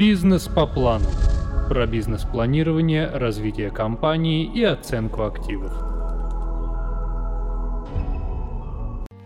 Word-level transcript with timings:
Бизнес 0.00 0.48
по 0.48 0.66
плану. 0.66 1.04
Про 1.68 1.86
бизнес-планирование, 1.86 3.06
развитие 3.06 3.70
компании 3.70 4.50
и 4.50 4.64
оценку 4.64 5.24
активов. 5.24 5.74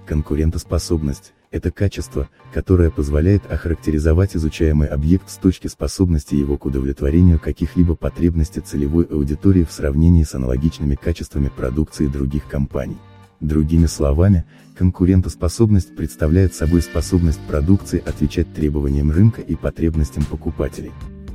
Конкурентоспособность– 0.04 1.32
это 1.52 1.70
качество, 1.70 2.28
которое 2.52 2.90
позволяет 2.90 3.48
охарактеризовать 3.52 4.34
изучаемый 4.34 4.88
объект 4.88 5.30
с 5.30 5.36
точки 5.36 5.68
способности 5.68 6.34
его 6.34 6.58
к 6.58 6.66
удовлетворению 6.66 7.38
каких-либо 7.38 7.94
потребностей 7.94 8.58
целевой 8.58 9.04
аудитории 9.04 9.62
в 9.62 9.70
сравнении 9.70 10.24
с 10.24 10.34
аналогичными 10.34 10.96
качествами 10.96 11.52
продукции 11.56 12.08
других 12.08 12.48
компаний. 12.48 12.98
Другими 13.44 13.84
словами, 13.84 14.46
конкурентоспособность 14.74 15.94
представляет 15.94 16.54
собой 16.54 16.80
способность 16.80 17.40
продукции 17.40 18.02
отвечать 18.02 18.50
требованиям 18.54 19.10
рынка 19.10 19.42
и 19.42 19.54
потребностям 19.54 20.24
покупателей. 20.24 20.92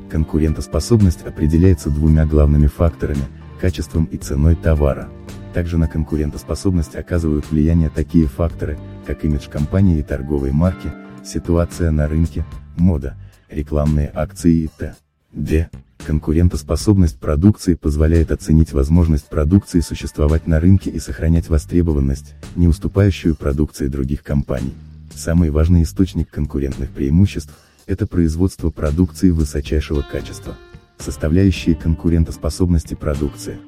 Конкурентоспособность 0.10 1.22
определяется 1.22 1.92
двумя 1.92 2.26
главными 2.26 2.66
факторами– 2.66 3.22
качеством 3.62 4.06
и 4.06 4.18
ценой 4.18 4.56
товара. 4.56 5.08
Также 5.54 5.78
на 5.78 5.88
конкурентоспособность 5.88 6.96
оказывают 6.96 7.52
влияние 7.52 7.92
такие 7.92 8.26
факторы, 8.26 8.80
как 9.06 9.24
имидж 9.24 9.48
компании 9.48 10.00
и 10.00 10.04
торговой 10.04 10.52
марки, 10.52 10.92
ситуация 11.24 11.92
на 11.92 12.08
рынке, 12.08 12.44
мода, 12.76 13.18
рекламные 13.50 14.12
акции 14.16 14.64
и 14.64 14.68
т.д. 14.80 15.70
Конкурентоспособность 16.10 17.20
продукции 17.20 17.76
позволяет 17.76 18.32
оценить 18.32 18.74
возможность 18.74 19.30
продукции 19.30 19.80
существовать 19.80 20.48
на 20.48 20.60
рынке 20.60 20.90
и 20.90 20.98
сохранять 20.98 21.50
востребованность, 21.50 22.34
не 22.56 22.68
уступающую 22.68 23.36
продукции 23.36 23.86
других 23.86 24.24
компаний. 24.24 24.74
Самый 25.14 25.52
важный 25.52 25.84
источник 25.84 26.28
конкурентных 26.32 26.90
преимуществ– 26.90 27.54
это 27.86 28.08
производство 28.08 28.72
продукции 28.72 29.30
высочайшего 29.30 30.02
качества. 30.02 30.58
Составляющие 30.98 31.76
конкурентоспособности 31.76 32.96
продукции. 32.96 33.60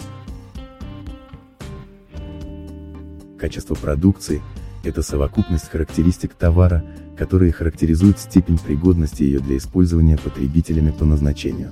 Качество 3.37 3.75
продукции– 3.75 4.41
это 4.83 5.03
совокупность 5.03 5.69
характеристик 5.69 6.33
товара, 6.33 6.83
которые 7.15 7.51
характеризуют 7.51 8.17
степень 8.17 8.57
пригодности 8.57 9.21
ее 9.21 9.41
для 9.41 9.57
использования 9.57 10.17
потребителями 10.17 10.89
по 10.89 11.05
назначению. 11.05 11.69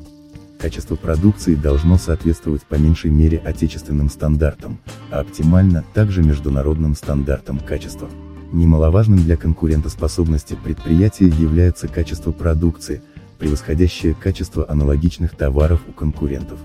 Качество 0.60 0.98
продукции 0.98 1.56
должно 1.56 1.98
соответствовать 1.98 2.64
по 2.64 2.76
меньшей 2.76 3.12
мере 3.12 3.38
отечественным 3.38 4.10
стандартам, 4.10 4.78
а 5.10 5.22
оптимально 5.22 5.86
также 5.94 6.22
международным 6.22 6.96
стандартам 6.96 7.60
качества. 7.60 8.10
Немаловажным 8.52 9.24
для 9.24 9.38
конкурентоспособности 9.38 10.58
предприятия 10.62 11.28
является 11.28 11.88
качество 11.88 12.34
продукции, 12.34 13.02
превосходящее 13.38 14.14
качество 14.14 14.70
аналогичных 14.70 15.34
товаров 15.34 15.80
у 15.88 15.94
конкурентов. 15.94 16.60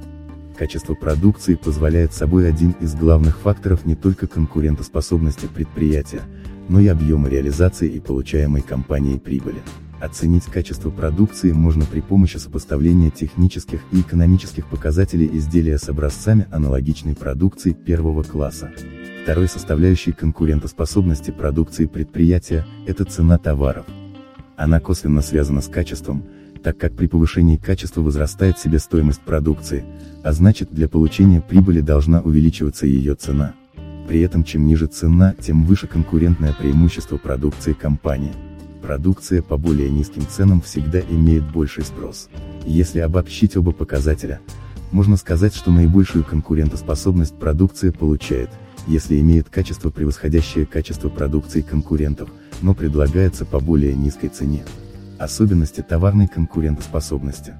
Качество 0.58 0.94
продукции 0.94 1.54
позволяет 1.54 2.12
собой 2.12 2.48
один 2.48 2.72
из 2.80 2.96
главных 2.96 3.38
факторов 3.38 3.86
не 3.86 3.94
только 3.94 4.26
конкурентоспособности 4.26 5.46
предприятия, 5.46 6.22
но 6.68 6.80
и 6.80 6.88
объема 6.88 7.28
реализации 7.28 7.88
и 7.88 8.00
получаемой 8.00 8.62
компанией 8.62 9.20
прибыли. 9.20 9.62
Оценить 10.04 10.44
качество 10.44 10.90
продукции 10.90 11.52
можно 11.52 11.86
при 11.86 12.00
помощи 12.00 12.36
сопоставления 12.36 13.08
технических 13.08 13.80
и 13.90 14.02
экономических 14.02 14.66
показателей 14.66 15.30
изделия 15.32 15.78
с 15.78 15.88
образцами 15.88 16.46
аналогичной 16.52 17.14
продукции 17.14 17.72
первого 17.72 18.22
класса. 18.22 18.70
Второй 19.22 19.48
составляющей 19.48 20.12
конкурентоспособности 20.12 21.30
продукции 21.30 21.86
предприятия– 21.86 22.66
это 22.86 23.06
цена 23.06 23.38
товаров. 23.38 23.86
Она 24.58 24.78
косвенно 24.78 25.22
связана 25.22 25.62
с 25.62 25.68
качеством, 25.68 26.22
так 26.62 26.76
как 26.76 26.94
при 26.94 27.06
повышении 27.06 27.56
качества 27.56 28.02
возрастает 28.02 28.58
себестоимость 28.58 29.22
продукции, 29.22 29.86
а 30.22 30.32
значит 30.32 30.68
для 30.70 30.86
получения 30.86 31.40
прибыли 31.40 31.80
должна 31.80 32.20
увеличиваться 32.20 32.86
ее 32.86 33.14
цена. 33.14 33.54
При 34.06 34.20
этом 34.20 34.44
чем 34.44 34.66
ниже 34.66 34.84
цена, 34.84 35.34
тем 35.40 35.64
выше 35.64 35.86
конкурентное 35.86 36.52
преимущество 36.52 37.16
продукции 37.16 37.72
компании 37.72 38.34
продукция 38.84 39.40
по 39.40 39.56
более 39.56 39.88
низким 39.88 40.26
ценам 40.28 40.60
всегда 40.60 41.00
имеет 41.00 41.50
больший 41.50 41.84
спрос. 41.84 42.28
Если 42.66 42.98
обобщить 42.98 43.56
оба 43.56 43.72
показателя, 43.72 44.40
можно 44.92 45.16
сказать, 45.16 45.54
что 45.54 45.70
наибольшую 45.70 46.22
конкурентоспособность 46.22 47.34
продукция 47.38 47.92
получает, 47.92 48.50
если 48.86 49.18
имеет 49.20 49.48
качество 49.48 49.88
превосходящее 49.88 50.66
качество 50.66 51.08
продукции 51.08 51.62
конкурентов, 51.62 52.28
но 52.60 52.74
предлагается 52.74 53.46
по 53.46 53.58
более 53.58 53.94
низкой 53.94 54.28
цене. 54.28 54.64
Особенности 55.18 55.80
товарной 55.80 56.28
конкурентоспособности. 56.28 57.54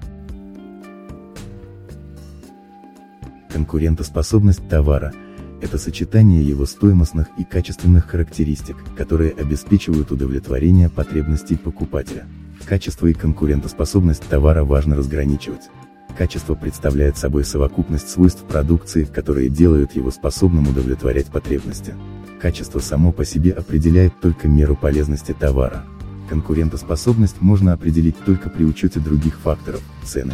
Конкурентоспособность 3.51 4.69
товара– 4.69 5.11
это 5.61 5.77
сочетание 5.77 6.41
его 6.41 6.65
стоимостных 6.65 7.27
и 7.37 7.43
качественных 7.43 8.07
характеристик, 8.07 8.77
которые 8.97 9.31
обеспечивают 9.31 10.11
удовлетворение 10.11 10.89
потребностей 10.89 11.55
покупателя. 11.55 12.25
Качество 12.65 13.07
и 13.07 13.13
конкурентоспособность 13.13 14.23
товара 14.23 14.63
важно 14.63 14.95
разграничивать. 14.95 15.69
Качество 16.17 16.55
представляет 16.55 17.17
собой 17.17 17.43
совокупность 17.43 18.09
свойств 18.09 18.43
продукции, 18.43 19.03
которые 19.03 19.49
делают 19.49 19.95
его 19.95 20.11
способным 20.11 20.67
удовлетворять 20.69 21.27
потребности. 21.27 21.93
Качество 22.41 22.79
само 22.79 23.11
по 23.11 23.25
себе 23.25 23.51
определяет 23.51 24.19
только 24.21 24.47
меру 24.47 24.75
полезности 24.75 25.35
товара. 25.37 25.83
Конкурентоспособность 26.29 27.41
можно 27.41 27.73
определить 27.73 28.17
только 28.25 28.49
при 28.49 28.63
учете 28.63 28.99
других 28.99 29.37
факторов, 29.39 29.81
цены, 30.03 30.33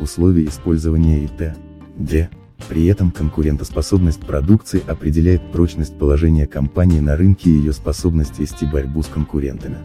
условий 0.00 0.46
использования 0.46 1.24
и 1.24 1.28
т.д. 1.28 2.30
При 2.68 2.86
этом 2.86 3.10
конкурентоспособность 3.10 4.20
продукции 4.20 4.82
определяет 4.86 5.52
прочность 5.52 5.98
положения 5.98 6.46
компании 6.46 7.00
на 7.00 7.16
рынке 7.16 7.50
и 7.50 7.54
ее 7.54 7.72
способность 7.72 8.38
вести 8.38 8.66
борьбу 8.66 9.02
с 9.02 9.06
конкурентами. 9.06 9.78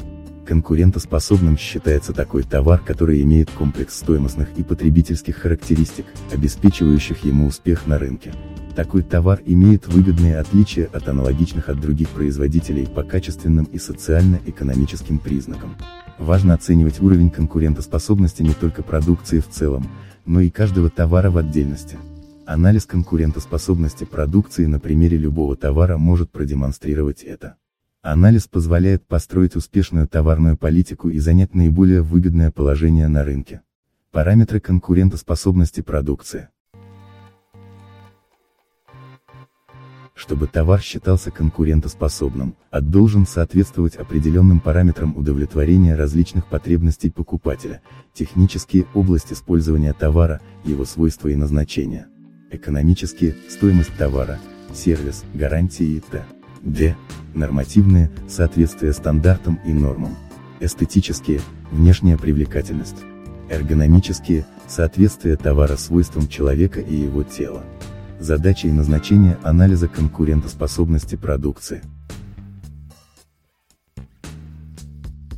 Конкурентоспособным 0.46 1.58
считается 1.58 2.12
такой 2.12 2.44
товар, 2.44 2.80
который 2.80 3.22
имеет 3.22 3.52
комплекс 3.52 3.98
стоимостных 3.98 4.50
и 4.58 4.64
потребительских 4.64 5.38
характеристик, 5.38 6.06
обеспечивающих 6.34 7.24
ему 7.24 7.46
успех 7.48 7.88
на 7.88 8.00
рынке. 8.00 8.34
Такой 8.76 9.04
товар 9.04 9.42
имеет 9.46 9.88
выгодные 9.88 10.40
отличия 10.40 10.90
от 10.92 11.08
аналогичных 11.08 11.70
от 11.70 11.80
других 11.80 12.10
производителей 12.10 12.88
по 12.88 13.04
качественным 13.04 13.66
и 13.66 13.78
социально-экономическим 13.78 15.20
признакам. 15.20 15.76
Важно 16.18 16.54
оценивать 16.54 17.02
уровень 17.02 17.30
конкурентоспособности 17.30 18.42
не 18.44 18.54
только 18.54 18.82
продукции 18.82 19.40
в 19.40 19.50
целом, 19.50 19.90
но 20.26 20.40
и 20.40 20.50
каждого 20.50 20.90
товара 20.90 21.30
в 21.30 21.38
отдельности. 21.38 21.98
Анализ 22.46 22.88
конкурентоспособности 22.88 24.04
продукции 24.04 24.66
на 24.66 24.80
примере 24.80 25.16
любого 25.16 25.56
товара 25.56 25.98
может 25.98 26.32
продемонстрировать 26.32 27.22
это. 27.22 27.58
Анализ 28.02 28.48
позволяет 28.48 29.06
построить 29.06 29.56
успешную 29.56 30.08
товарную 30.08 30.58
политику 30.58 31.10
и 31.10 31.20
занять 31.20 31.54
наиболее 31.54 32.02
выгодное 32.02 32.50
положение 32.50 33.08
на 33.08 33.24
рынке. 33.24 33.62
Параметры 34.12 34.60
конкурентоспособности 34.60 35.82
продукции. 35.82 36.50
Чтобы 40.16 40.48
товар 40.48 40.82
считался 40.82 41.30
конкурентоспособным, 41.30 42.56
а 42.72 42.82
должен 42.82 43.28
соответствовать 43.28 43.96
определенным 43.96 44.60
параметрам 44.60 45.16
удовлетворения 45.16 45.96
различных 45.96 46.48
потребностей 46.48 47.12
покупателя, 47.12 47.82
технические 48.14 48.88
области 48.96 49.34
использования 49.34 49.94
товара, 49.94 50.42
его 50.66 50.86
свойства 50.86 51.30
и 51.30 51.36
назначения 51.36 52.11
экономические, 52.52 53.36
стоимость 53.50 53.96
товара, 53.98 54.40
сервис, 54.74 55.24
гарантии 55.34 55.86
и 55.86 56.00
т.д. 56.00 56.96
Нормативные, 57.34 58.12
соответствие 58.28 58.94
стандартам 58.94 59.60
и 59.66 59.72
нормам. 59.72 60.16
Эстетические, 60.60 61.42
внешняя 61.72 62.18
привлекательность. 62.18 62.98
Эргономические, 63.50 64.46
соответствие 64.68 65.36
товара 65.38 65.76
свойствам 65.76 66.28
человека 66.28 66.80
и 66.80 66.96
его 66.96 67.24
тела. 67.24 67.64
Задача 68.20 68.68
и 68.68 68.72
назначение 68.72 69.38
анализа 69.44 69.88
конкурентоспособности 69.88 71.16
продукции. 71.16 71.82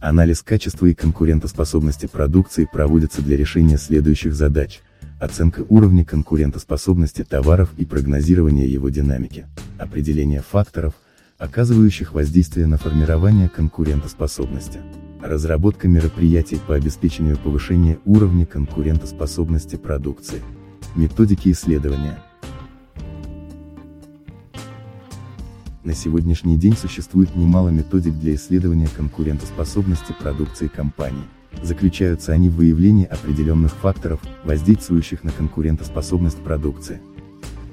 Анализ 0.01 0.41
качества 0.41 0.87
и 0.87 0.93
конкурентоспособности 0.93 2.07
продукции 2.07 2.67
проводится 2.69 3.21
для 3.21 3.37
решения 3.37 3.77
следующих 3.77 4.33
задач– 4.33 4.81
оценка 5.23 5.65
уровня 5.69 6.03
конкурентоспособности 6.03 7.23
товаров 7.23 7.69
и 7.77 7.85
прогнозирование 7.85 8.71
его 8.71 8.89
динамики, 8.89 9.47
определение 9.79 10.41
факторов, 10.41 10.93
оказывающих 11.37 12.13
воздействие 12.13 12.67
на 12.67 12.77
формирование 12.77 13.49
конкурентоспособности, 13.49 14.79
разработка 15.21 15.87
мероприятий 15.87 16.59
по 16.67 16.75
обеспечению 16.75 17.37
повышения 17.37 17.99
уровня 18.05 18.45
конкурентоспособности 18.45 19.77
продукции, 19.77 20.41
методики 20.95 21.51
исследования. 21.51 22.19
На 25.83 25.93
сегодняшний 25.93 26.57
день 26.57 26.77
существует 26.77 27.35
немало 27.35 27.69
методик 27.69 28.13
для 28.13 28.35
исследования 28.35 28.87
конкурентоспособности 28.95 30.13
продукции 30.17 30.67
компании. 30.67 31.23
Заключаются 31.61 32.33
они 32.33 32.49
в 32.49 32.55
выявлении 32.55 33.05
определенных 33.05 33.73
факторов, 33.73 34.19
воздействующих 34.43 35.23
на 35.23 35.31
конкурентоспособность 35.31 36.43
продукции. 36.43 36.99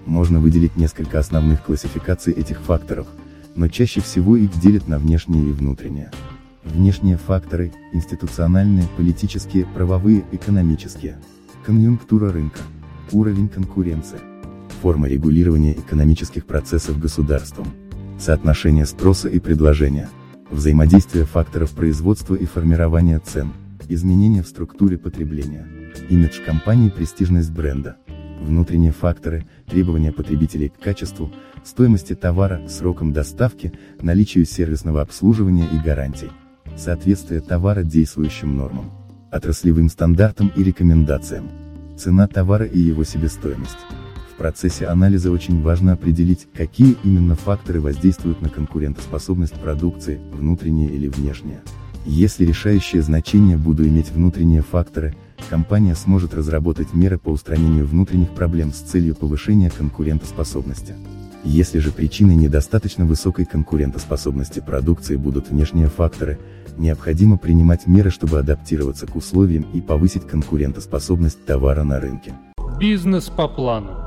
Можно 0.07 0.41
выделить 0.41 0.77
несколько 0.77 1.19
основных 1.19 1.63
классификаций 1.63 2.33
этих 2.33 2.61
факторов, 2.61 3.07
но 3.55 3.69
чаще 3.69 4.01
всего 4.01 4.37
их 4.37 4.59
делят 4.61 4.89
на 4.89 4.99
внешние 4.99 5.49
и 5.49 5.53
внутренние. 5.53 6.11
Внешние 6.65 7.17
факторы– 7.17 7.73
институциональные, 7.93 8.87
политические, 8.97 9.67
правовые, 9.67 10.25
экономические. 10.31 11.19
Конъюнктура 11.65 12.33
рынка. 12.33 12.61
Уровень 13.13 13.49
конкуренции. 13.49 14.19
Форма 14.83 15.09
регулирования 15.09 15.73
экономических 15.73 16.47
процессов 16.47 16.99
государством. 16.99 17.67
Соотношение 18.19 18.87
спроса 18.87 19.29
и 19.29 19.39
предложения. 19.39 20.09
Взаимодействие 20.51 21.25
факторов 21.25 21.71
производства 21.71 22.35
и 22.35 22.45
формирования 22.45 23.19
цен. 23.19 23.53
Изменения 23.93 24.45
в 24.45 24.47
структуре 24.47 24.99
потребления. 24.99 25.67
Имидж 26.09 26.41
компании 26.47 26.91
престижность 26.91 27.51
бренда. 27.51 27.97
Внутренние 28.41 28.93
факторы, 28.93 29.49
требования 29.67 30.13
потребителей 30.13 30.69
к 30.69 30.79
качеству, 30.79 31.33
стоимости 31.65 32.15
товара, 32.15 32.63
срокам 32.69 33.13
доставки, 33.13 33.73
наличию 34.01 34.45
сервисного 34.45 35.03
обслуживания 35.03 35.67
и 35.73 35.85
гарантий. 35.85 36.29
Соответствие 36.77 37.41
товара 37.41 37.83
действующим 37.83 38.57
нормам. 38.57 38.93
Отраслевым 39.33 39.89
стандартам 39.89 40.53
и 40.55 40.63
рекомендациям. 40.63 41.51
Цена 41.99 42.29
товара 42.29 42.67
и 42.67 42.79
его 42.79 43.03
себестоимость. 43.03 43.79
В 44.33 44.37
процессе 44.39 44.87
анализа 44.87 45.33
очень 45.33 45.63
важно 45.63 45.95
определить, 45.95 46.47
какие 46.55 46.97
именно 47.03 47.35
факторы 47.35 47.81
воздействуют 47.81 48.41
на 48.41 48.51
конкурентоспособность 48.51 49.55
продукции, 49.55 50.21
внутренние 50.33 50.91
или 50.91 51.09
внешние. 51.09 51.61
Если 52.07 52.47
решающее 52.47 53.03
значение 53.03 53.57
будут 53.57 53.87
иметь 53.87 54.11
внутренние 54.11 54.63
факторы, 54.63 55.15
компания 55.49 55.95
сможет 55.95 56.35
разработать 56.35 56.95
меры 56.95 57.19
по 57.19 57.29
устранению 57.29 57.87
внутренних 57.87 58.31
проблем 58.31 58.73
с 58.73 58.79
целью 58.79 59.15
повышения 59.15 59.71
конкурентоспособности. 59.71 60.95
Если 61.45 61.79
же 61.79 61.91
причиной 61.91 62.37
недостаточно 62.37 63.05
высокой 63.05 63.45
конкурентоспособности 63.45 64.61
продукции 64.61 65.17
будут 65.17 65.51
внешние 65.51 65.89
факторы, 65.89 66.39
необходимо 66.77 67.39
принимать 67.39 67.87
меры, 67.87 68.11
чтобы 68.11 68.39
адаптироваться 68.39 69.07
к 69.07 69.17
условиям 69.17 69.67
и 69.73 69.81
повысить 69.81 70.27
конкурентоспособность 70.27 71.45
товара 71.45 71.83
на 71.83 72.01
рынке. 72.01 72.35
Бизнес 72.79 73.29
по 73.29 73.49
плану. 73.49 74.00